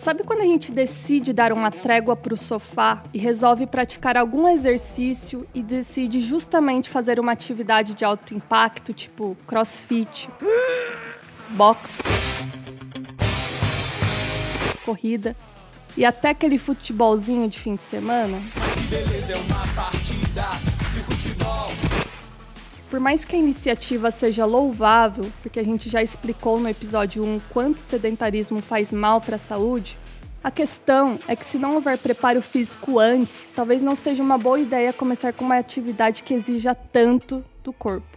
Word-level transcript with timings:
Sabe 0.00 0.24
quando 0.24 0.40
a 0.40 0.44
gente 0.44 0.72
decide 0.72 1.30
dar 1.30 1.52
uma 1.52 1.70
trégua 1.70 2.16
para 2.16 2.32
o 2.32 2.36
sofá 2.36 3.04
e 3.12 3.18
resolve 3.18 3.66
praticar 3.66 4.16
algum 4.16 4.48
exercício 4.48 5.46
e 5.54 5.62
decide 5.62 6.20
justamente 6.20 6.88
fazer 6.88 7.20
uma 7.20 7.32
atividade 7.32 7.92
de 7.92 8.02
alto 8.02 8.34
impacto, 8.34 8.94
tipo 8.94 9.36
crossfit, 9.46 10.30
boxe, 11.50 12.02
corrida 14.86 15.36
e 15.94 16.02
até 16.02 16.30
aquele 16.30 16.56
futebolzinho 16.56 17.46
de 17.46 17.60
fim 17.60 17.76
de 17.76 17.82
semana? 17.82 18.40
Mas 18.56 18.74
que 18.74 18.80
beleza 18.84 19.34
é 19.34 19.36
uma 19.36 19.66
partida 19.74 20.46
de 20.94 21.00
futebol. 21.00 21.89
Por 22.90 22.98
mais 22.98 23.24
que 23.24 23.36
a 23.36 23.38
iniciativa 23.38 24.10
seja 24.10 24.44
louvável, 24.44 25.30
porque 25.42 25.60
a 25.60 25.64
gente 25.64 25.88
já 25.88 26.02
explicou 26.02 26.58
no 26.58 26.68
episódio 26.68 27.22
1 27.22 27.40
quanto 27.48 27.76
o 27.76 27.80
sedentarismo 27.80 28.60
faz 28.60 28.92
mal 28.92 29.20
para 29.20 29.36
a 29.36 29.38
saúde, 29.38 29.96
a 30.42 30.50
questão 30.50 31.16
é 31.28 31.36
que 31.36 31.46
se 31.46 31.56
não 31.56 31.74
houver 31.74 31.96
preparo 31.96 32.42
físico 32.42 32.98
antes, 32.98 33.48
talvez 33.54 33.80
não 33.80 33.94
seja 33.94 34.20
uma 34.20 34.36
boa 34.36 34.58
ideia 34.58 34.92
começar 34.92 35.32
com 35.32 35.44
uma 35.44 35.56
atividade 35.56 36.24
que 36.24 36.34
exija 36.34 36.74
tanto 36.74 37.44
do 37.62 37.72
corpo. 37.72 38.08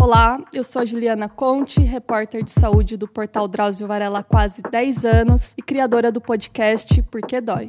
Olá, 0.00 0.42
eu 0.52 0.64
sou 0.64 0.82
a 0.82 0.84
Juliana 0.84 1.28
Conte, 1.28 1.80
repórter 1.80 2.42
de 2.42 2.50
saúde 2.50 2.96
do 2.96 3.06
portal 3.06 3.46
Drauzio 3.46 3.86
Varela 3.86 4.18
há 4.18 4.24
quase 4.24 4.62
10 4.62 5.04
anos 5.04 5.54
e 5.56 5.62
criadora 5.62 6.10
do 6.10 6.20
podcast 6.20 7.00
Porque 7.04 7.40
Dói. 7.40 7.68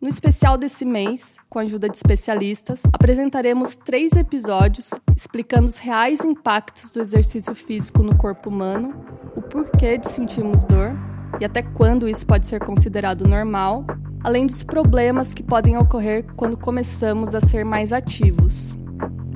No 0.00 0.08
especial 0.08 0.56
desse 0.56 0.82
mês, 0.82 1.36
com 1.50 1.58
a 1.58 1.62
ajuda 1.62 1.86
de 1.86 1.94
especialistas, 1.94 2.82
apresentaremos 2.90 3.76
três 3.76 4.14
episódios 4.14 4.92
explicando 5.14 5.68
os 5.68 5.76
reais 5.76 6.24
impactos 6.24 6.88
do 6.88 7.02
exercício 7.02 7.54
físico 7.54 8.02
no 8.02 8.16
corpo 8.16 8.48
humano, 8.48 8.94
o 9.36 9.42
porquê 9.42 9.98
de 9.98 10.08
sentirmos 10.08 10.64
dor 10.64 10.96
e 11.38 11.44
até 11.44 11.62
quando 11.62 12.08
isso 12.08 12.26
pode 12.26 12.48
ser 12.48 12.64
considerado 12.64 13.28
normal, 13.28 13.84
além 14.24 14.46
dos 14.46 14.62
problemas 14.62 15.34
que 15.34 15.42
podem 15.42 15.76
ocorrer 15.76 16.24
quando 16.34 16.56
começamos 16.56 17.34
a 17.34 17.40
ser 17.42 17.62
mais 17.62 17.92
ativos. 17.92 18.74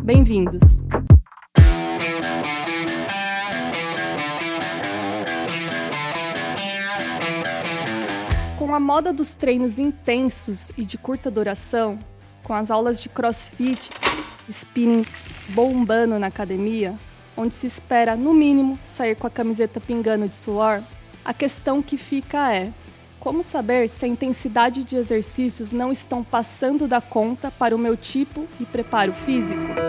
Bem-vindos! 0.03 0.81
Com 8.75 8.79
a 8.79 8.81
moda 8.81 9.13
dos 9.13 9.37
treinos 9.37 9.79
intensos 9.79 10.73
e 10.77 10.85
de 10.85 10.99
curta 10.99 11.31
duração, 11.31 11.97
com 12.43 12.53
as 12.53 12.73
aulas 12.73 13.01
de 13.01 13.09
crossfit, 13.09 13.93
spinning 14.49 15.07
bombando 15.51 16.19
na 16.19 16.27
academia, 16.27 16.99
onde 17.37 17.55
se 17.55 17.69
espera, 17.69 18.17
no 18.17 18.35
mínimo, 18.35 18.77
sair 18.85 19.15
com 19.15 19.29
a 19.29 19.31
camiseta 19.31 19.81
pingando 19.81 20.27
de 20.27 20.35
suor, 20.35 20.83
a 21.25 21.33
questão 21.33 21.81
que 21.81 21.97
fica 21.97 22.53
é: 22.53 22.73
como 23.21 23.45
saber 23.45 23.89
se 23.89 24.07
a 24.07 24.09
intensidade 24.09 24.83
de 24.83 24.97
exercícios 24.97 25.71
não 25.71 25.93
estão 25.93 26.25
passando 26.25 26.89
da 26.89 27.01
conta 27.01 27.53
para 27.53 27.77
o 27.77 27.79
meu 27.79 27.97
tipo 27.97 28.45
e 28.59 28.67
preparo 28.67 29.13
físico? 29.13 29.84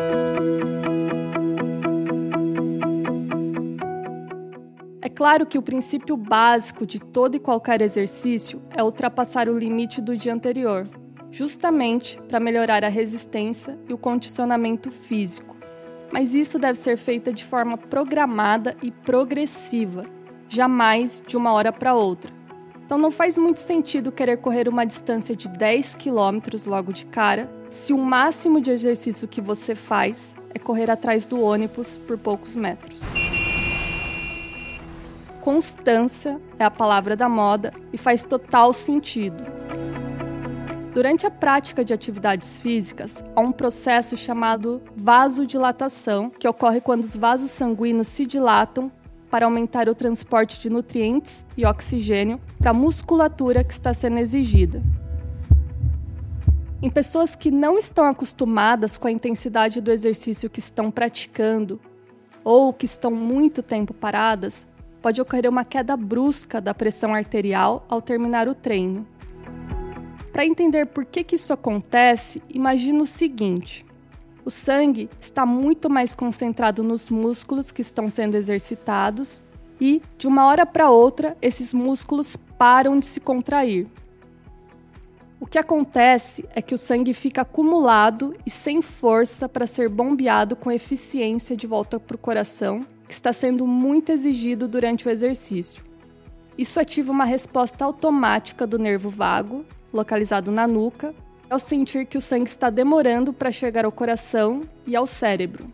Claro 5.15 5.45
que 5.45 5.57
o 5.57 5.61
princípio 5.61 6.17
básico 6.17 6.85
de 6.85 6.99
todo 6.99 7.35
e 7.35 7.39
qualquer 7.39 7.81
exercício 7.81 8.61
é 8.69 8.83
ultrapassar 8.83 9.47
o 9.47 9.57
limite 9.57 10.01
do 10.01 10.15
dia 10.17 10.33
anterior, 10.33 10.87
justamente 11.31 12.21
para 12.27 12.39
melhorar 12.39 12.83
a 12.83 12.89
resistência 12.89 13.79
e 13.87 13.93
o 13.93 13.97
condicionamento 13.97 14.91
físico. 14.91 15.55
Mas 16.11 16.33
isso 16.33 16.59
deve 16.59 16.77
ser 16.77 16.97
feito 16.97 17.33
de 17.33 17.43
forma 17.43 17.77
programada 17.77 18.75
e 18.83 18.91
progressiva, 18.91 20.05
jamais 20.49 21.23
de 21.25 21.35
uma 21.35 21.51
hora 21.53 21.71
para 21.71 21.95
outra. 21.95 22.31
Então 22.85 22.97
não 22.97 23.09
faz 23.09 23.37
muito 23.37 23.59
sentido 23.59 24.11
querer 24.11 24.37
correr 24.37 24.69
uma 24.69 24.85
distância 24.85 25.35
de 25.35 25.49
10 25.49 25.95
km 25.95 26.39
logo 26.67 26.93
de 26.93 27.05
cara, 27.05 27.49
se 27.71 27.91
o 27.91 27.97
máximo 27.97 28.61
de 28.61 28.69
exercício 28.69 29.27
que 29.27 29.41
você 29.41 29.73
faz 29.73 30.35
é 30.53 30.59
correr 30.59 30.91
atrás 30.91 31.25
do 31.25 31.41
ônibus 31.41 31.97
por 31.97 32.17
poucos 32.17 32.55
metros. 32.55 33.01
Constância 35.45 36.41
é 36.57 36.63
a 36.63 36.71
palavra 36.71 37.15
da 37.15 37.29
moda 37.29 37.71
e 37.93 37.99
faz 37.99 38.23
total 38.23 38.73
sentido. 38.73 39.43
Durante 40.91 41.27
a 41.27 41.29
prática 41.29 41.85
de 41.85 41.93
atividades 41.93 42.57
físicas, 42.57 43.23
há 43.35 43.41
um 43.41 43.51
processo 43.51 44.17
chamado 44.17 44.81
vasodilatação, 44.97 46.31
que 46.31 46.47
ocorre 46.47 46.81
quando 46.81 47.03
os 47.03 47.15
vasos 47.15 47.51
sanguíneos 47.51 48.07
se 48.07 48.25
dilatam 48.25 48.91
para 49.29 49.45
aumentar 49.45 49.87
o 49.87 49.93
transporte 49.93 50.59
de 50.59 50.67
nutrientes 50.67 51.45
e 51.55 51.63
oxigênio 51.63 52.41
para 52.57 52.71
a 52.71 52.73
musculatura 52.73 53.63
que 53.63 53.73
está 53.73 53.93
sendo 53.93 54.17
exigida. 54.17 54.81
Em 56.81 56.89
pessoas 56.89 57.35
que 57.35 57.51
não 57.51 57.77
estão 57.77 58.05
acostumadas 58.05 58.97
com 58.97 59.07
a 59.07 59.11
intensidade 59.11 59.79
do 59.79 59.91
exercício 59.91 60.49
que 60.49 60.59
estão 60.59 60.89
praticando 60.89 61.79
ou 62.43 62.73
que 62.73 62.85
estão 62.87 63.11
muito 63.11 63.61
tempo 63.61 63.93
paradas, 63.93 64.65
pode 65.05 65.21
ocorrer 65.21 65.47
uma 65.47 65.63
queda 65.63 65.95
brusca 65.95 66.59
da 66.59 66.73
pressão 66.73 67.13
arterial 67.13 67.85
ao 67.87 68.01
terminar 68.01 68.47
o 68.47 68.55
treino. 68.55 69.05
Para 70.33 70.47
entender 70.47 70.87
por 70.87 71.05
que, 71.05 71.23
que 71.23 71.35
isso 71.35 71.53
acontece, 71.53 72.41
imagine 72.49 72.99
o 72.99 73.05
seguinte: 73.05 73.85
o 74.43 74.49
sangue 74.49 75.07
está 75.19 75.45
muito 75.45 75.91
mais 75.91 76.15
concentrado 76.15 76.81
nos 76.81 77.07
músculos 77.11 77.71
que 77.71 77.83
estão 77.83 78.09
sendo 78.09 78.33
exercitados 78.33 79.43
e, 79.79 80.01
de 80.17 80.25
uma 80.25 80.47
hora 80.47 80.65
para 80.65 80.89
outra, 80.89 81.37
esses 81.39 81.71
músculos 81.71 82.35
param 82.57 82.97
de 82.97 83.05
se 83.05 83.19
contrair. 83.19 83.87
O 85.39 85.45
que 85.45 85.59
acontece 85.59 86.49
é 86.55 86.63
que 86.63 86.73
o 86.73 86.79
sangue 86.79 87.13
fica 87.13 87.41
acumulado 87.41 88.35
e 88.43 88.49
sem 88.49 88.81
força 88.81 89.47
para 89.47 89.67
ser 89.67 89.87
bombeado 89.87 90.55
com 90.55 90.71
eficiência 90.71 91.55
de 91.55 91.67
volta 91.67 91.99
para 91.99 92.15
o 92.15 92.17
coração 92.17 92.83
está 93.11 93.31
sendo 93.31 93.65
muito 93.67 94.11
exigido 94.11 94.67
durante 94.67 95.07
o 95.07 95.11
exercício. 95.11 95.83
Isso 96.57 96.79
ativa 96.79 97.11
uma 97.11 97.25
resposta 97.25 97.83
automática 97.83 98.65
do 98.65 98.79
nervo 98.79 99.09
vago, 99.09 99.65
localizado 99.91 100.51
na 100.51 100.65
nuca, 100.65 101.13
ao 101.49 101.59
sentir 101.59 102.05
que 102.05 102.17
o 102.17 102.21
sangue 102.21 102.49
está 102.49 102.69
demorando 102.69 103.33
para 103.33 103.51
chegar 103.51 103.85
ao 103.85 103.91
coração 103.91 104.61
e 104.85 104.95
ao 104.95 105.05
cérebro. 105.05 105.71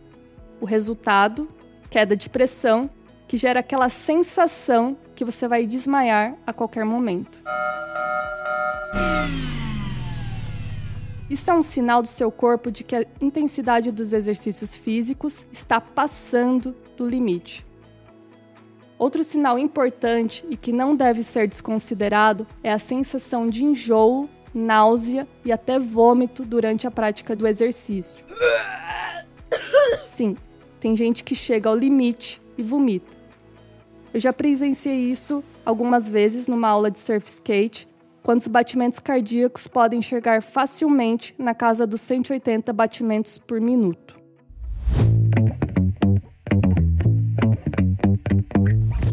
O 0.60 0.64
resultado, 0.64 1.48
queda 1.88 2.16
de 2.16 2.28
pressão, 2.28 2.90
que 3.26 3.36
gera 3.36 3.60
aquela 3.60 3.88
sensação 3.88 4.96
que 5.14 5.24
você 5.24 5.48
vai 5.48 5.66
desmaiar 5.66 6.34
a 6.46 6.52
qualquer 6.52 6.84
momento. 6.84 7.40
Isso 11.30 11.50
é 11.50 11.54
um 11.54 11.62
sinal 11.62 12.02
do 12.02 12.08
seu 12.08 12.30
corpo 12.30 12.70
de 12.70 12.84
que 12.84 12.94
a 12.94 13.06
intensidade 13.18 13.90
dos 13.90 14.12
exercícios 14.12 14.74
físicos 14.74 15.46
está 15.50 15.80
passando 15.80 16.76
do 16.96 17.08
limite. 17.08 17.64
Outro 18.98 19.24
sinal 19.24 19.58
importante 19.58 20.46
e 20.48 20.56
que 20.56 20.72
não 20.72 20.94
deve 20.94 21.22
ser 21.22 21.48
desconsiderado 21.48 22.46
é 22.62 22.72
a 22.72 22.78
sensação 22.78 23.48
de 23.48 23.64
enjoo, 23.64 24.28
náusea 24.54 25.26
e 25.44 25.50
até 25.50 25.78
vômito 25.78 26.44
durante 26.44 26.86
a 26.86 26.90
prática 26.90 27.34
do 27.34 27.46
exercício. 27.46 28.24
Sim, 30.06 30.36
tem 30.78 30.94
gente 30.94 31.24
que 31.24 31.34
chega 31.34 31.68
ao 31.68 31.76
limite 31.76 32.40
e 32.56 32.62
vomita. 32.62 33.10
Eu 34.14 34.20
já 34.20 34.32
presenciei 34.32 35.10
isso 35.10 35.42
algumas 35.64 36.08
vezes 36.08 36.46
numa 36.46 36.68
aula 36.68 36.90
de 36.90 37.00
surf 37.00 37.26
skate 37.26 37.88
quando 38.22 38.40
os 38.40 38.46
batimentos 38.46 38.98
cardíacos 38.98 39.66
podem 39.66 40.00
chegar 40.00 40.42
facilmente 40.42 41.34
na 41.36 41.54
casa 41.54 41.86
dos 41.86 42.00
180 42.02 42.72
batimentos 42.72 43.36
por 43.36 43.60
minuto. 43.60 44.21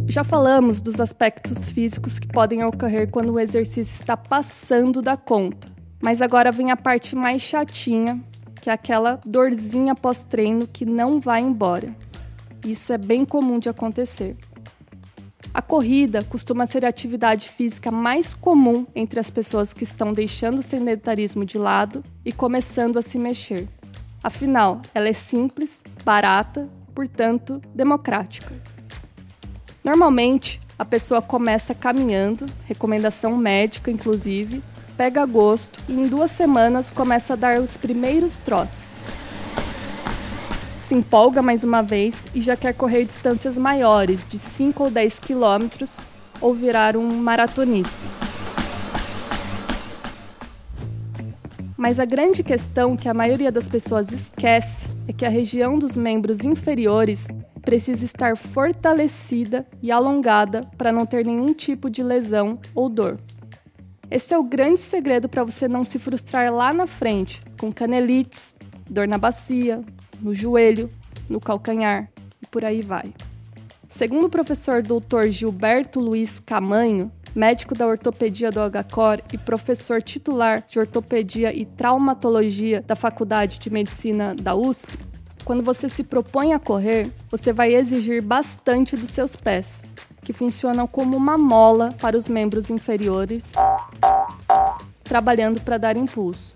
Já 0.10 0.24
falamos 0.24 0.82
dos 0.82 1.00
aspectos 1.00 1.70
físicos 1.70 2.18
que 2.18 2.28
podem 2.28 2.64
ocorrer 2.64 3.12
quando 3.12 3.32
o 3.32 3.40
exercício 3.40 3.94
está 3.94 4.18
passando 4.18 5.04
da 5.04 5.16
conta, 5.16 5.68
mas 6.02 6.20
agora 6.20 6.52
vem 6.52 6.72
a 6.72 6.76
parte 6.76 7.16
mais 7.16 7.44
chatinha, 7.44 8.20
que 8.60 8.72
é 8.72 8.74
aquela 8.74 9.20
dorzinha 9.24 9.94
pós-treino 9.94 10.66
que 10.66 10.84
não 10.84 11.20
vai 11.20 11.42
embora. 11.42 11.96
Isso 12.66 12.92
é 12.92 12.98
bem 12.98 13.24
comum 13.24 13.60
de 13.60 13.70
acontecer. 13.70 14.36
A 15.54 15.62
corrida 15.62 16.24
costuma 16.24 16.66
ser 16.66 16.86
a 16.86 16.90
atividade 16.90 17.48
física 17.48 17.92
mais 17.92 18.34
comum 18.34 18.88
entre 18.96 19.20
as 19.20 19.30
pessoas 19.30 19.76
que 19.76 19.84
estão 19.84 20.12
deixando 20.12 20.58
o 20.58 20.64
sedentarismo 20.64 21.46
de 21.46 21.60
lado 21.60 22.04
e 22.26 22.32
começando 22.32 22.98
a 22.98 23.04
se 23.04 23.20
mexer. 23.20 23.68
Afinal, 24.24 24.82
ela 24.92 25.08
é 25.08 25.14
simples, 25.14 25.84
barata, 26.04 26.68
portanto, 26.96 27.62
democrática. 27.76 28.79
Normalmente, 29.90 30.62
a 30.78 30.86
pessoa 30.86 31.20
começa 31.20 31.74
caminhando, 31.74 32.46
recomendação 32.68 33.36
médica 33.36 33.90
inclusive, 33.90 34.62
pega 34.96 35.26
gosto 35.26 35.80
e 35.90 35.94
em 35.94 36.08
duas 36.08 36.30
semanas 36.30 36.92
começa 36.92 37.34
a 37.34 37.36
dar 37.36 37.60
os 37.60 37.76
primeiros 37.76 38.38
trotes. 38.38 38.94
se 40.78 40.94
empolga 40.94 41.42
mais 41.42 41.64
uma 41.64 41.82
vez 41.82 42.28
e 42.36 42.40
já 42.40 42.56
quer 42.56 42.76
correr 42.76 43.04
distâncias 43.04 43.58
maiores, 43.58 44.28
de 44.30 44.38
5 44.38 44.84
ou 44.84 44.92
10 44.92 45.20
quilômetros, 45.22 46.02
ou 46.40 46.54
virar 46.54 46.96
um 46.96 47.12
maratonista. 47.18 47.98
Mas 51.76 52.00
a 52.00 52.06
grande 52.06 52.44
questão 52.44 52.96
que 52.96 53.10
a 53.10 53.14
maioria 53.14 53.52
das 53.52 53.68
pessoas 53.68 54.12
esquece 54.12 54.88
é 55.08 55.14
que 55.14 55.26
a 55.26 55.30
região 55.30 55.80
dos 55.80 55.98
membros 55.98 56.42
inferiores 56.46 57.28
precisa 57.70 58.04
estar 58.04 58.36
fortalecida 58.36 59.64
e 59.80 59.92
alongada 59.92 60.62
para 60.76 60.92
não 60.92 61.06
ter 61.06 61.24
nenhum 61.24 61.54
tipo 61.54 61.88
de 61.88 62.02
lesão 62.02 62.58
ou 62.74 62.90
dor. 62.90 63.20
Esse 64.10 64.34
é 64.34 64.38
o 64.40 64.44
grande 64.44 64.80
segredo 64.80 65.30
para 65.30 65.44
você 65.44 65.68
não 65.68 65.84
se 65.84 66.00
frustrar 66.00 66.52
lá 66.52 66.74
na 66.74 66.88
frente, 66.88 67.44
com 67.60 67.72
canelites, 67.72 68.56
dor 68.90 69.08
na 69.08 69.20
bacia, 69.20 69.84
no 70.20 70.34
joelho, 70.34 70.90
no 71.30 71.40
calcanhar 71.40 72.10
e 72.42 72.48
por 72.48 72.66
aí 72.66 72.82
vai. 72.82 73.14
Segundo 73.88 74.24
o 74.24 74.30
professor 74.32 74.82
Dr. 74.82 75.30
Gilberto 75.30 76.00
Luiz 76.00 76.40
Camanho, 76.40 77.12
médico 77.36 77.76
da 77.76 77.86
ortopedia 77.86 78.50
do 78.50 78.62
HCOR 78.62 79.22
e 79.32 79.38
professor 79.38 80.02
titular 80.02 80.64
de 80.68 80.80
ortopedia 80.80 81.54
e 81.56 81.68
traumatologia 81.68 82.82
da 82.82 82.96
Faculdade 82.96 83.60
de 83.60 83.70
Medicina 83.70 84.34
da 84.34 84.56
USP, 84.56 85.09
quando 85.50 85.64
você 85.64 85.90
se 85.90 86.04
propõe 86.04 86.54
a 86.54 86.60
correr, 86.60 87.10
você 87.32 87.52
vai 87.52 87.74
exigir 87.74 88.22
bastante 88.22 88.96
dos 88.96 89.10
seus 89.10 89.36
pés, 89.36 89.84
que 90.24 90.32
funcionam 90.32 90.86
como 90.86 91.18
uma 91.18 91.40
mola 91.40 91.92
para 92.00 92.16
os 92.16 92.30
membros 92.30 92.70
inferiores, 92.70 93.52
trabalhando 95.04 95.60
para 95.60 95.80
dar 95.80 95.98
impulso. 95.98 96.54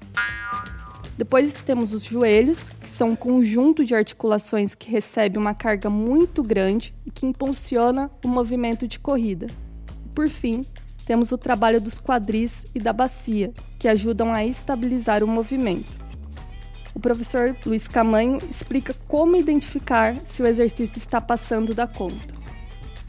Depois 1.18 1.64
temos 1.64 1.92
os 1.92 2.04
joelhos, 2.04 2.70
que 2.70 2.88
são 2.88 3.10
um 3.10 3.16
conjunto 3.16 3.84
de 3.84 3.96
articulações 3.96 4.76
que 4.76 4.92
recebe 4.92 5.40
uma 5.40 5.56
carga 5.56 5.90
muito 5.90 6.44
grande 6.44 6.94
e 7.04 7.10
que 7.10 7.26
impulsiona 7.26 8.12
o 8.24 8.28
movimento 8.28 8.88
de 8.88 9.00
corrida. 9.00 9.48
Por 10.14 10.30
fim, 10.30 10.62
temos 11.04 11.32
o 11.32 11.38
trabalho 11.40 11.82
dos 11.82 12.00
quadris 12.00 12.68
e 12.76 12.80
da 12.80 12.94
bacia, 12.94 13.52
que 13.80 13.88
ajudam 13.88 14.32
a 14.32 14.46
estabilizar 14.46 15.24
o 15.24 15.28
movimento. 15.28 16.03
O 16.96 17.00
professor 17.00 17.56
Luiz 17.66 17.88
Camanho 17.88 18.38
explica 18.50 18.94
como 19.08 19.36
identificar 19.36 20.22
se 20.26 20.44
o 20.44 20.48
exercício 20.48 20.98
está 20.98 21.20
passando 21.20 21.74
da 21.74 21.88
conta. 21.88 22.34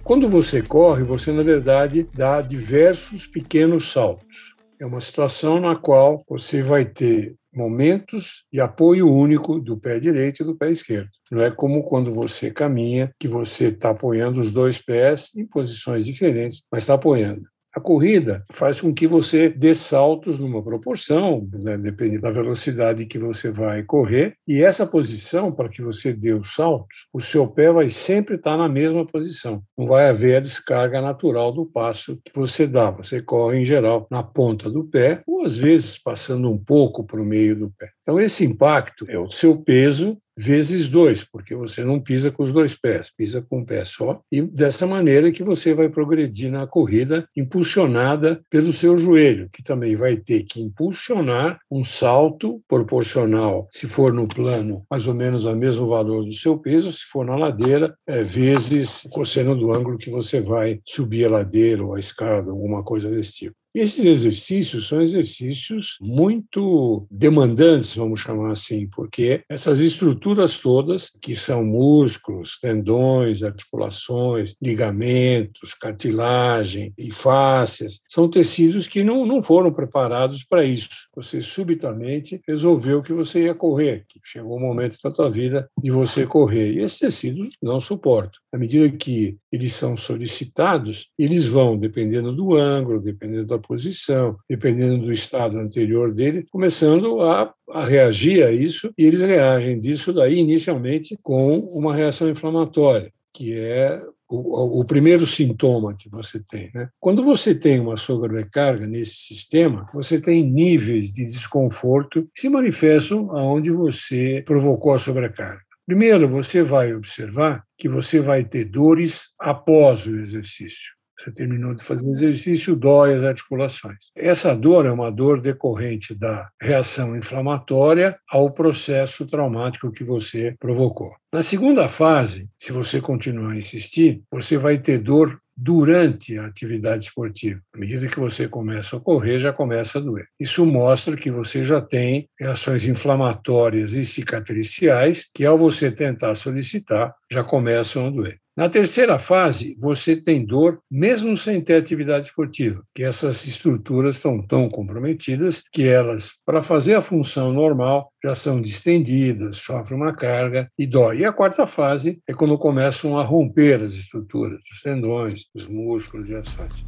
Quando 0.02 0.28
você 0.28 0.62
corre, 0.62 1.02
você 1.02 1.32
na 1.32 1.42
verdade 1.42 2.08
dá 2.14 2.40
diversos 2.40 3.26
pequenos 3.26 3.90
saltos. 3.90 4.54
É 4.81 4.86
uma 4.86 5.00
situação 5.00 5.60
na 5.60 5.76
qual 5.76 6.25
você 6.28 6.62
vai 6.62 6.84
ter 6.84 7.34
momentos 7.54 8.44
de 8.52 8.60
apoio 8.60 9.10
único 9.10 9.60
do 9.60 9.78
pé 9.78 9.98
direito 10.00 10.42
e 10.42 10.46
do 10.46 10.56
pé 10.56 10.70
esquerdo. 10.70 11.08
Não 11.31 11.42
é 11.42 11.50
como 11.50 11.84
quando 11.84 12.12
você 12.12 12.50
caminha, 12.50 13.14
que 13.19 13.28
você 13.28 13.66
está 13.66 13.90
apoiando 13.90 14.40
os 14.40 14.50
dois 14.50 14.78
pés 14.78 15.31
em 15.36 15.46
posições 15.46 16.04
diferentes, 16.04 16.64
mas 16.70 16.82
está 16.82 16.94
apoiando. 16.94 17.44
A 17.75 17.81
corrida 17.81 18.44
faz 18.53 18.81
com 18.81 18.94
que 18.94 19.05
você 19.05 19.49
dê 19.49 19.75
saltos 19.75 20.38
numa 20.38 20.62
proporção, 20.62 21.49
né, 21.53 21.76
depende 21.76 22.19
da 22.19 22.31
velocidade 22.31 23.05
que 23.05 23.19
você 23.19 23.50
vai 23.50 23.82
correr, 23.82 24.37
e 24.47 24.62
essa 24.62 24.87
posição, 24.87 25.50
para 25.50 25.69
que 25.69 25.82
você 25.82 26.12
dê 26.12 26.32
os 26.32 26.55
saltos, 26.55 27.09
o 27.12 27.21
seu 27.21 27.49
pé 27.49 27.73
vai 27.73 27.91
sempre 27.91 28.37
estar 28.37 28.56
na 28.56 28.69
mesma 28.69 29.05
posição. 29.05 29.61
Não 29.76 29.88
vai 29.88 30.09
haver 30.09 30.37
a 30.37 30.41
descarga 30.41 31.00
natural 31.00 31.50
do 31.50 31.67
passo 31.67 32.21
que 32.25 32.32
você 32.32 32.65
dá. 32.65 32.93
Você 32.93 33.21
corre, 33.21 33.59
em 33.59 33.65
geral, 33.65 34.06
na 34.09 34.23
ponta 34.23 34.70
do 34.70 34.85
pé, 34.85 35.23
ou 35.27 35.44
às 35.44 35.56
vezes 35.56 35.99
passando 35.99 36.49
um 36.49 36.59
pouco 36.59 37.03
para 37.03 37.20
o 37.20 37.25
meio 37.25 37.56
do 37.56 37.73
pé. 37.77 37.91
Então, 38.03 38.20
esse 38.20 38.44
impacto 38.44 39.05
é 39.09 39.19
o 39.19 39.31
seu 39.31 39.56
peso 39.56 40.17
vezes 40.36 40.88
dois, 40.88 41.22
porque 41.25 41.54
você 41.54 41.84
não 41.84 42.00
pisa 42.00 42.31
com 42.31 42.42
os 42.42 42.52
dois 42.52 42.75
pés, 42.75 43.10
pisa 43.16 43.42
com 43.42 43.58
um 43.58 43.64
pé 43.64 43.84
só, 43.84 44.20
e 44.31 44.42
dessa 44.42 44.86
maneira 44.86 45.32
que 45.32 45.42
você 45.42 45.75
vai 45.75 45.88
progredir 45.88 46.50
na 46.50 46.66
corrida, 46.66 47.28
impulsionada 47.36 48.40
pelo 48.50 48.72
seu 48.72 48.96
joelho, 48.96 49.48
que 49.52 49.62
também 49.62 49.96
vai 49.96 50.16
ter 50.16 50.42
que 50.42 50.60
impulsionar 50.60 51.58
um 51.70 51.84
salto 51.84 52.60
proporcional, 52.69 53.69
se 53.70 53.86
for 53.86 54.12
no 54.12 54.26
plano, 54.26 54.84
mais 54.90 55.06
ou 55.06 55.14
menos 55.14 55.44
o 55.44 55.54
mesmo 55.54 55.88
valor 55.88 56.25
do 56.25 56.32
seu 56.32 56.58
peso, 56.58 56.90
se 56.90 57.04
for 57.04 57.25
na 57.25 57.36
ladeira, 57.36 57.94
é, 58.06 58.22
vezes 58.22 59.04
o 59.04 59.10
cosseno 59.10 59.56
do 59.56 59.72
ângulo 59.72 59.98
que 59.98 60.10
você 60.10 60.40
vai 60.40 60.81
subir 60.84 61.26
a 61.26 61.31
ladeira 61.31 61.84
ou 61.84 61.94
a 61.94 62.00
escada, 62.00 62.50
alguma 62.50 62.82
coisa 62.82 63.10
desse 63.10 63.32
tipo. 63.32 63.56
Esses 63.75 64.05
exercícios 64.05 64.87
são 64.87 65.03
exercícios 65.03 65.97
muito 66.00 67.09
demandantes, 67.11 67.97
vamos 67.97 68.21
chamar 68.21 68.53
assim, 68.53 68.87
porque 68.87 69.43
essas 69.49 69.81
estruturas 69.81 70.56
todas, 70.56 71.11
que 71.21 71.35
são 71.35 71.65
músculos, 71.65 72.56
tendões, 72.61 73.43
articulações, 73.43 74.55
ligamentos, 74.62 75.75
cartilagem 75.75 76.94
e 76.97 77.11
fáscias, 77.11 78.00
são 78.09 78.31
tecidos 78.31 78.87
que 78.87 79.03
não, 79.03 79.26
não 79.26 79.43
foram 79.43 79.73
preparados 79.73 80.44
para 80.44 80.65
isso. 80.65 81.09
Você 81.17 81.43
subitamente 81.43 82.41
resolveu 82.47 83.03
que 83.03 83.12
você 83.12 83.47
ia 83.47 83.56
correr, 83.56 84.05
que 84.09 84.20
chegou 84.23 84.56
o 84.56 84.61
momento 84.61 84.99
da 85.03 85.11
tua 85.11 85.29
vida 85.29 85.69
de 85.82 85.91
você 85.91 86.25
correr. 86.25 86.75
E 86.75 86.79
esses 86.79 87.00
tecidos 87.00 87.50
não 87.61 87.81
suportam. 87.81 88.38
À 88.53 88.56
medida 88.56 88.88
que 88.97 89.37
eles 89.50 89.75
são 89.75 89.97
solicitados, 89.97 91.09
eles 91.19 91.44
vão, 91.44 91.77
dependendo 91.77 92.32
do 92.32 92.55
ângulo, 92.55 93.00
dependendo 93.00 93.47
da 93.47 93.63
posição, 93.66 94.37
dependendo 94.49 95.05
do 95.05 95.12
estado 95.12 95.58
anterior 95.58 96.12
dele, 96.12 96.46
começando 96.50 97.20
a, 97.20 97.52
a 97.70 97.84
reagir 97.84 98.44
a 98.44 98.52
isso, 98.52 98.93
e 98.96 99.05
eles 99.05 99.20
reagem 99.20 99.81
disso 99.81 100.12
daí 100.12 100.38
inicialmente 100.38 101.19
com 101.22 101.58
uma 101.58 101.94
reação 101.94 102.28
inflamatória, 102.28 103.12
que 103.32 103.58
é 103.58 103.99
o, 104.28 104.81
o, 104.81 104.84
primeiro 104.84 105.26
sintoma 105.26 105.94
que 105.94 106.08
você 106.08 106.43
tem. 106.50 106.70
Né? 106.75 106.88
Quando 106.99 107.22
você 107.22 107.55
tem 107.55 107.78
uma 107.78 107.96
sobrecarga 107.96 108.87
nesse 108.87 109.14
sistema, 109.14 109.88
você 109.93 110.20
tem 110.20 110.43
níveis 110.43 111.12
de 111.12 111.25
desconforto 111.26 112.28
que 112.34 112.40
se 112.40 112.49
manifestam 112.49 113.31
aonde 113.37 113.70
você 113.70 114.43
provocou 114.46 114.94
a 114.94 114.99
sobrecarga. 114.99 115.62
Primeiro, 115.87 116.28
você 116.28 116.62
vai 116.62 116.94
observar 116.94 117.62
que 117.76 117.88
você 117.88 118.19
vai 118.19 118.43
ter 118.43 118.64
dores 118.64 119.28
após 119.38 120.06
o 120.06 120.19
exercício. 120.19 120.93
Você 121.25 121.32
terminou 121.32 121.75
de 121.75 121.82
fazer 121.82 122.06
exercício, 122.11 122.76
dói 122.76 123.15
as 123.15 123.25
articulações. 123.25 124.11
Essa 124.15 124.55
dor 124.55 124.85
é 124.85 124.93
uma 124.93 125.11
dor 125.11 125.41
decorrente 125.41 126.15
da 126.15 126.50
reação 126.61 127.17
inflamatória 127.17 128.19
ao 128.31 128.50
processo 128.50 129.26
traumático 129.26 129.91
que 129.91 130.05
você 130.05 130.55
provocou. 130.61 131.15
Na 131.32 131.43
segunda 131.43 131.89
fase, 131.89 132.46
se 132.58 132.72
você 132.72 133.01
continuar 133.01 133.53
a 133.53 133.56
insistir, 133.56 134.22
você 134.31 134.58
vai 134.58 134.77
ter 134.77 134.98
dor 134.98 135.41
durante 135.56 136.37
a 136.37 136.46
atividade 136.46 137.06
esportiva. 137.06 137.60
À 137.75 137.79
medida 137.79 138.08
que 138.08 138.20
você 138.20 138.46
começa 138.46 138.96
a 138.96 139.01
correr, 139.01 139.39
já 139.39 139.53
começa 139.53 139.98
a 139.98 140.03
doer. 140.03 140.27
Isso 140.39 140.67
mostra 140.67 141.17
que 141.17 141.31
você 141.31 141.63
já 141.63 141.81
tem 141.81 142.29
reações 142.39 142.84
inflamatórias 142.84 143.93
e 143.93 144.05
cicatriciais 144.05 145.27
que, 145.32 145.46
ao 145.46 145.56
você 145.56 145.91
tentar 145.91 146.34
solicitar, 146.34 147.15
já 147.31 147.43
começam 147.43 148.06
a 148.06 148.10
doer. 148.10 148.44
Na 148.56 148.69
terceira 148.69 149.19
fase, 149.19 149.77
você 149.81 150.15
tem 150.15 150.46
dor 150.46 150.79
mesmo 150.89 151.37
sem 151.37 151.61
ter 151.61 151.75
atividade 151.75 152.27
esportiva, 152.27 152.84
que 152.94 153.03
essas 153.03 153.44
estruturas 153.46 154.15
estão 154.15 154.41
tão 154.41 154.69
comprometidas 154.69 155.61
que 155.73 155.89
elas, 155.89 156.34
para 156.46 156.63
fazer 156.63 156.94
a 156.94 157.03
função 157.03 157.53
normal, 157.53 158.13
já 158.23 158.32
são 158.37 158.63
distendidas, 158.63 159.56
sofrem 159.56 159.99
uma 159.99 160.15
carga 160.15 160.69
e 160.79 160.87
dói. 160.87 161.19
E 161.19 161.25
a 161.25 161.32
quarta 161.32 161.67
fase 161.67 162.20
é 162.29 162.32
quando 162.32 162.56
começam 162.56 163.19
a 163.19 163.25
romper 163.25 163.82
as 163.82 163.94
estruturas, 163.94 164.61
os 164.73 164.81
tendões, 164.81 165.46
os 165.53 165.67
músculos 165.67 166.31
e 166.31 166.37
as 166.37 166.49
fáscias. 166.49 166.87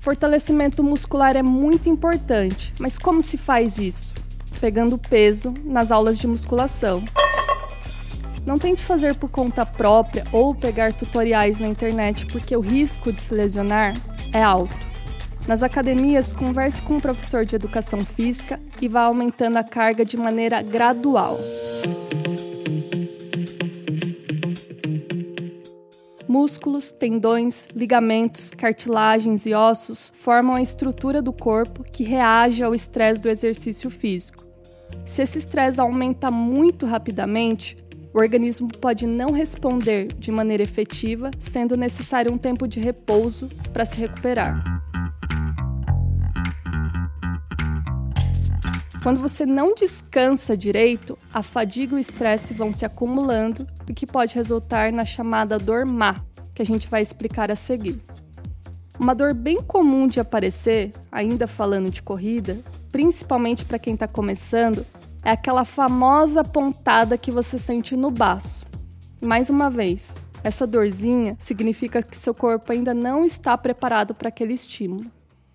Fortalecimento 0.00 0.84
muscular 0.84 1.34
é 1.34 1.42
muito 1.42 1.88
importante, 1.88 2.74
mas 2.78 2.98
como 2.98 3.22
se 3.22 3.38
faz 3.38 3.78
isso? 3.78 4.12
Pegando 4.60 4.98
peso 4.98 5.54
nas 5.64 5.90
aulas 5.90 6.18
de 6.18 6.26
musculação. 6.26 7.02
Não 8.44 8.58
tente 8.58 8.82
fazer 8.82 9.14
por 9.14 9.30
conta 9.30 9.64
própria 9.64 10.24
ou 10.32 10.54
pegar 10.54 10.92
tutoriais 10.92 11.60
na 11.60 11.68
internet, 11.68 12.26
porque 12.26 12.56
o 12.56 12.60
risco 12.60 13.12
de 13.12 13.20
se 13.20 13.32
lesionar 13.32 13.94
é 14.32 14.42
alto. 14.42 14.76
Nas 15.46 15.62
academias, 15.62 16.32
converse 16.32 16.82
com 16.82 16.94
um 16.94 17.00
professor 17.00 17.44
de 17.44 17.54
educação 17.54 18.04
física 18.04 18.60
e 18.80 18.88
vá 18.88 19.02
aumentando 19.02 19.56
a 19.58 19.64
carga 19.64 20.04
de 20.04 20.16
maneira 20.16 20.60
gradual. 20.60 21.38
Músculos, 26.28 26.92
tendões, 26.92 27.68
ligamentos, 27.74 28.52
cartilagens 28.52 29.46
e 29.46 29.52
ossos 29.52 30.12
formam 30.16 30.56
a 30.56 30.62
estrutura 30.62 31.20
do 31.20 31.32
corpo 31.32 31.84
que 31.84 32.02
reage 32.04 32.62
ao 32.62 32.74
estresse 32.74 33.20
do 33.20 33.28
exercício 33.28 33.90
físico. 33.90 34.44
Se 35.04 35.22
esse 35.22 35.38
estresse 35.38 35.80
aumenta 35.80 36.30
muito 36.30 36.86
rapidamente, 36.86 37.76
o 38.14 38.18
organismo 38.18 38.68
pode 38.68 39.06
não 39.06 39.32
responder 39.32 40.08
de 40.18 40.30
maneira 40.30 40.62
efetiva, 40.62 41.30
sendo 41.38 41.76
necessário 41.76 42.32
um 42.32 42.38
tempo 42.38 42.68
de 42.68 42.78
repouso 42.78 43.48
para 43.72 43.84
se 43.84 43.96
recuperar. 43.96 44.62
Quando 49.02 49.18
você 49.18 49.44
não 49.44 49.74
descansa 49.74 50.56
direito, 50.56 51.18
a 51.34 51.42
fadiga 51.42 51.94
e 51.94 51.96
o 51.96 51.98
estresse 51.98 52.54
vão 52.54 52.70
se 52.70 52.84
acumulando, 52.84 53.66
o 53.88 53.92
que 53.92 54.06
pode 54.06 54.34
resultar 54.34 54.92
na 54.92 55.04
chamada 55.04 55.58
dor 55.58 55.84
má, 55.84 56.20
que 56.54 56.62
a 56.62 56.64
gente 56.64 56.88
vai 56.88 57.02
explicar 57.02 57.50
a 57.50 57.56
seguir. 57.56 58.00
Uma 59.00 59.14
dor 59.14 59.34
bem 59.34 59.60
comum 59.60 60.06
de 60.06 60.20
aparecer, 60.20 60.92
ainda 61.10 61.48
falando 61.48 61.90
de 61.90 62.00
corrida, 62.00 62.58
principalmente 62.92 63.64
para 63.64 63.78
quem 63.78 63.94
está 63.94 64.06
começando, 64.06 64.86
é 65.24 65.30
aquela 65.30 65.64
famosa 65.64 66.42
pontada 66.42 67.16
que 67.16 67.30
você 67.30 67.58
sente 67.58 67.96
no 67.96 68.10
baço. 68.10 68.64
Mais 69.20 69.48
uma 69.48 69.70
vez, 69.70 70.16
essa 70.42 70.66
dorzinha 70.66 71.36
significa 71.38 72.02
que 72.02 72.16
seu 72.16 72.34
corpo 72.34 72.72
ainda 72.72 72.92
não 72.92 73.24
está 73.24 73.56
preparado 73.56 74.14
para 74.14 74.28
aquele 74.28 74.52
estímulo. 74.52 75.06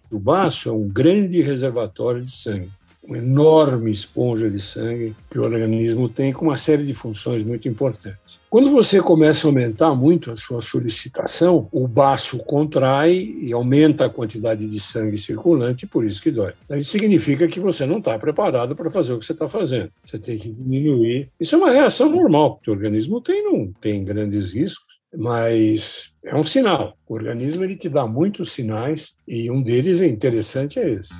O 0.09 0.17
baço 0.17 0.69
é 0.69 0.71
um 0.71 0.88
grande 0.88 1.41
reservatório 1.41 2.24
de 2.24 2.31
sangue 2.31 2.71
uma 3.08 3.18
enorme 3.18 3.90
esponja 3.90 4.50
de 4.50 4.60
sangue 4.60 5.16
que 5.32 5.40
o 5.40 5.44
organismo 5.44 6.10
tem 6.10 6.34
com 6.34 6.46
uma 6.46 6.58
série 6.58 6.86
de 6.86 6.94
funções 6.94 7.44
muito 7.44 7.68
importantes. 7.68 8.40
Quando 8.50 8.70
você 8.70 9.02
começa 9.02 9.48
a 9.48 9.50
aumentar 9.50 9.96
muito 9.96 10.30
a 10.30 10.36
sua 10.36 10.62
solicitação, 10.62 11.70
o 11.72 11.88
baço 11.88 12.38
contrai 12.40 13.36
e 13.40 13.54
aumenta 13.54 14.06
a 14.06 14.10
quantidade 14.10 14.68
de 14.68 14.80
sangue 14.80 15.18
circulante, 15.18 15.88
por 15.88 16.04
isso 16.06 16.22
que 16.22 16.32
dói. 16.32 16.54
Isso 16.72 16.92
significa 16.92 17.48
que 17.48 17.60
você 17.60 17.86
não 17.86 18.00
está 18.00 18.20
preparado 18.20 18.76
para 18.76 18.92
fazer 18.92 19.14
o 19.14 19.20
que 19.20 19.26
você 19.26 19.32
está 19.32 19.48
fazendo. 19.48 19.90
Você 20.04 20.20
tem 20.20 20.38
que 20.38 20.52
diminuir. 20.52 21.30
Isso 21.40 21.56
é 21.56 21.58
uma 21.58 21.72
reação 21.72 22.10
normal, 22.10 22.56
porque 22.56 22.70
o 22.70 22.74
organismo 22.74 23.22
tem, 23.22 23.44
não 23.44 23.72
tem 23.80 24.04
grandes 24.04 24.54
riscos 24.54 24.86
mas 25.16 26.14
é 26.24 26.36
um 26.36 26.44
sinal. 26.44 26.98
O 27.08 27.14
organismo 27.14 27.64
ele 27.64 27.76
te 27.76 27.88
dá 27.88 28.06
muitos 28.06 28.52
sinais 28.52 29.16
e 29.28 29.50
um 29.50 29.62
deles 29.62 30.02
é 30.02 30.06
interessante 30.06 30.80
é 30.80 30.88
esse. 30.88 31.14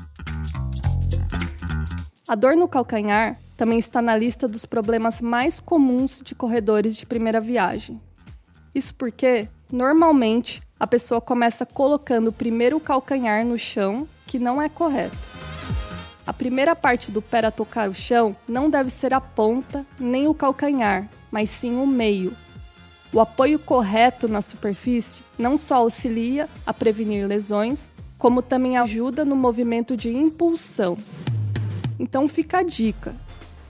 A 2.28 2.36
dor 2.36 2.58
no 2.58 2.68
calcanhar 2.68 3.40
também 3.56 3.80
está 3.80 4.02
na 4.02 4.18
lista 4.18 4.50
dos 4.50 4.66
problemas 4.66 5.22
mais 5.22 5.62
comuns 5.62 6.22
de 6.22 6.36
corredores 6.36 6.98
de 6.98 7.06
primeira 7.06 7.40
viagem. 7.40 8.02
Isso 8.76 8.94
porque, 8.94 9.48
normalmente, 9.72 10.62
a 10.78 10.86
pessoa 10.86 11.22
começa 11.22 11.66
colocando 11.66 12.34
primeiro 12.34 12.76
o 12.76 12.82
calcanhar 12.82 13.46
no 13.46 13.58
chão, 13.58 14.06
que 14.26 14.38
não 14.38 14.62
é 14.62 14.68
correto. 14.68 15.16
A 16.26 16.34
primeira 16.34 16.76
parte 16.76 17.12
do 17.12 17.22
pé 17.22 17.46
a 17.46 17.50
tocar 17.50 17.88
o 17.88 17.96
chão 17.96 18.36
não 18.46 18.70
deve 18.70 18.90
ser 18.90 19.14
a 19.14 19.22
ponta 19.22 19.86
nem 19.98 20.28
o 20.28 20.34
calcanhar, 20.34 21.08
mas 21.32 21.50
sim 21.50 21.78
o 21.78 21.88
meio. 21.88 22.36
O 23.14 23.22
apoio 23.22 23.58
correto 23.58 24.28
na 24.28 24.42
superfície 24.42 25.24
não 25.40 25.58
só 25.58 25.76
auxilia 25.76 26.50
a 26.66 26.74
prevenir 26.74 27.26
lesões, 27.26 27.90
como 28.18 28.42
também 28.42 28.78
ajuda 28.78 29.24
no 29.24 29.36
movimento 29.36 29.96
de 29.96 30.10
impulsão. 30.10 30.98
Então 32.00 32.28
fica 32.28 32.60
a 32.60 32.64
dica. 32.64 33.16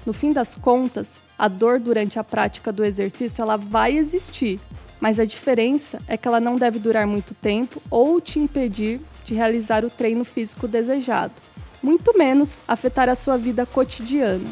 No 0.06 0.14
fim 0.14 0.32
das 0.32 0.56
contas, 0.56 1.20
a 1.38 1.48
dor 1.48 1.80
durante 1.80 2.18
a 2.18 2.24
prática 2.24 2.72
do 2.72 2.84
exercício 2.84 3.42
ela 3.42 3.58
vai 3.58 3.98
existir, 3.98 4.60
mas 5.00 5.20
a 5.20 5.26
diferença 5.26 6.00
é 6.08 6.18
que 6.18 6.28
ela 6.28 6.40
não 6.40 6.56
deve 6.56 6.80
durar 6.80 7.06
muito 7.06 7.34
tempo 7.36 7.82
ou 7.90 8.20
te 8.20 8.40
impedir 8.40 9.00
de 9.26 9.34
realizar 9.34 9.84
o 9.84 9.90
treino 9.90 10.24
físico 10.24 10.68
desejado, 10.68 11.34
muito 11.84 12.18
menos 12.18 12.64
afetar 12.68 13.10
a 13.10 13.16
sua 13.16 13.38
vida 13.38 13.66
cotidiana. 13.66 14.50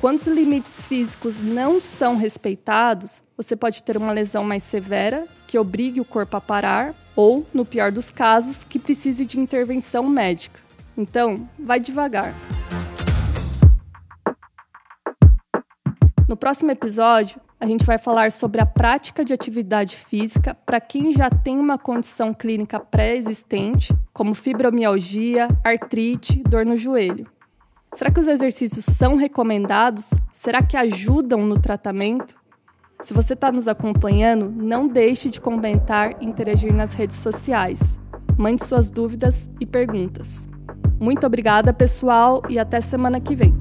Quando 0.00 0.18
os 0.18 0.26
limites 0.26 0.80
físicos 0.82 1.40
não 1.40 1.80
são 1.80 2.16
respeitados, 2.16 3.22
você 3.36 3.56
pode 3.56 3.82
ter 3.82 3.96
uma 3.96 4.12
lesão 4.12 4.44
mais 4.44 4.62
severa 4.62 5.26
que 5.46 5.58
obrigue 5.58 6.00
o 6.00 6.04
corpo 6.04 6.36
a 6.36 6.40
parar 6.40 6.94
ou, 7.14 7.46
no 7.52 7.64
pior 7.64 7.90
dos 7.90 8.10
casos, 8.10 8.62
que 8.62 8.78
precise 8.78 9.24
de 9.24 9.40
intervenção 9.40 10.04
médica. 10.04 10.60
Então, 10.96 11.48
vai 11.58 11.80
devagar. 11.80 12.34
No 16.28 16.36
próximo 16.36 16.72
episódio, 16.72 17.40
a 17.60 17.66
gente 17.66 17.86
vai 17.86 17.98
falar 17.98 18.32
sobre 18.32 18.60
a 18.60 18.66
prática 18.66 19.24
de 19.24 19.32
atividade 19.32 19.96
física 19.96 20.56
para 20.66 20.80
quem 20.80 21.12
já 21.12 21.30
tem 21.30 21.56
uma 21.56 21.78
condição 21.78 22.34
clínica 22.34 22.80
pré-existente, 22.80 23.96
como 24.12 24.34
fibromialgia, 24.34 25.46
artrite, 25.62 26.42
dor 26.42 26.66
no 26.66 26.76
joelho. 26.76 27.28
Será 27.92 28.10
que 28.10 28.18
os 28.18 28.26
exercícios 28.26 28.84
são 28.84 29.14
recomendados? 29.14 30.10
Será 30.32 30.62
que 30.62 30.76
ajudam 30.76 31.46
no 31.46 31.60
tratamento? 31.60 32.34
Se 33.02 33.14
você 33.14 33.34
está 33.34 33.52
nos 33.52 33.68
acompanhando, 33.68 34.50
não 34.50 34.88
deixe 34.88 35.30
de 35.30 35.40
comentar 35.40 36.20
e 36.20 36.26
interagir 36.26 36.74
nas 36.74 36.92
redes 36.92 37.18
sociais. 37.18 38.00
Mande 38.36 38.64
suas 38.64 38.90
dúvidas 38.90 39.48
e 39.60 39.64
perguntas. 39.64 40.48
Muito 40.98 41.24
obrigada, 41.24 41.72
pessoal, 41.72 42.42
e 42.48 42.58
até 42.58 42.80
semana 42.80 43.20
que 43.20 43.36
vem. 43.36 43.54